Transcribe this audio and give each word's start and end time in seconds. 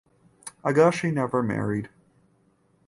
Agashe 0.63 1.13
never 1.13 1.43
married. 1.43 1.89